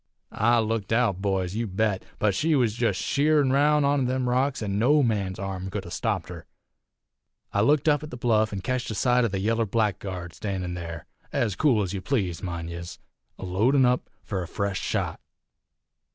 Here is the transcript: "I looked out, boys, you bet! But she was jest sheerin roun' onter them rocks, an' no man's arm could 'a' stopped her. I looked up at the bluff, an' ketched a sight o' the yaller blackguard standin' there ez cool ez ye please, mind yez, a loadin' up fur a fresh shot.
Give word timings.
"I 0.31 0.57
looked 0.59 0.91
out, 0.91 1.21
boys, 1.21 1.53
you 1.53 1.67
bet! 1.67 2.03
But 2.17 2.33
she 2.33 2.55
was 2.55 2.73
jest 2.73 2.99
sheerin 2.99 3.51
roun' 3.53 3.85
onter 3.85 4.07
them 4.07 4.27
rocks, 4.27 4.63
an' 4.63 4.79
no 4.79 5.03
man's 5.03 5.37
arm 5.37 5.69
could 5.69 5.85
'a' 5.85 5.91
stopped 5.91 6.29
her. 6.29 6.47
I 7.53 7.61
looked 7.61 7.87
up 7.87 8.01
at 8.01 8.09
the 8.09 8.17
bluff, 8.17 8.51
an' 8.51 8.61
ketched 8.61 8.89
a 8.89 8.95
sight 8.95 9.25
o' 9.25 9.27
the 9.27 9.37
yaller 9.39 9.67
blackguard 9.67 10.33
standin' 10.33 10.73
there 10.73 11.05
ez 11.31 11.55
cool 11.55 11.83
ez 11.83 11.93
ye 11.93 11.99
please, 11.99 12.41
mind 12.41 12.71
yez, 12.71 12.97
a 13.37 13.45
loadin' 13.45 13.85
up 13.85 14.09
fur 14.23 14.41
a 14.41 14.47
fresh 14.47 14.79
shot. 14.81 15.19